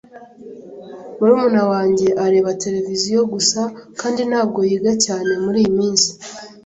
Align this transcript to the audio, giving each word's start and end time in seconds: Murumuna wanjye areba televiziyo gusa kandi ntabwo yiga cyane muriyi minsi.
Murumuna 1.17 1.61
wanjye 1.71 2.07
areba 2.25 2.57
televiziyo 2.63 3.19
gusa 3.33 3.61
kandi 3.99 4.21
ntabwo 4.29 4.59
yiga 4.69 4.93
cyane 5.05 5.31
muriyi 5.43 5.71
minsi. 5.79 6.09